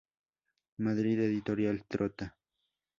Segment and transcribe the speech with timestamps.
[0.77, 2.35] Madrid: Editorial Trotta.